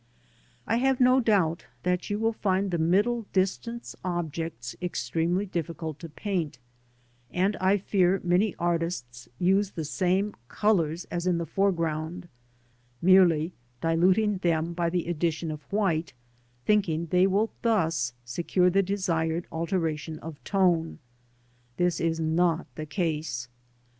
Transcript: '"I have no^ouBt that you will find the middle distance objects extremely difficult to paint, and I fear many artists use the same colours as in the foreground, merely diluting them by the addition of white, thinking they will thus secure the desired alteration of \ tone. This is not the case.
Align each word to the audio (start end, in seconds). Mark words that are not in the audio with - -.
'"I 0.65 0.77
have 0.77 0.97
no^ouBt 0.97 1.61
that 1.83 2.09
you 2.09 2.17
will 2.17 2.33
find 2.33 2.71
the 2.71 2.79
middle 2.79 3.27
distance 3.33 3.95
objects 4.03 4.75
extremely 4.81 5.45
difficult 5.45 5.99
to 5.99 6.09
paint, 6.09 6.57
and 7.29 7.55
I 7.57 7.77
fear 7.77 8.19
many 8.23 8.55
artists 8.55 9.29
use 9.37 9.69
the 9.69 9.85
same 9.85 10.33
colours 10.47 11.05
as 11.11 11.27
in 11.27 11.37
the 11.37 11.45
foreground, 11.45 12.27
merely 12.99 13.53
diluting 13.79 14.39
them 14.39 14.73
by 14.73 14.89
the 14.89 15.05
addition 15.05 15.51
of 15.51 15.71
white, 15.71 16.13
thinking 16.65 17.05
they 17.11 17.27
will 17.27 17.51
thus 17.61 18.13
secure 18.25 18.71
the 18.71 18.81
desired 18.81 19.45
alteration 19.51 20.17
of 20.17 20.43
\ 20.43 20.43
tone. 20.43 20.97
This 21.77 21.99
is 22.01 22.19
not 22.19 22.65
the 22.73 22.87
case. 22.87 23.49